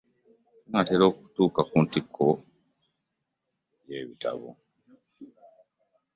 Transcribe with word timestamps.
Tunateera 0.63 1.03
okutuuka 1.11 1.61
ku 1.69 1.77
ntuuko 1.85 2.25
y'ekitabo. 3.87 4.49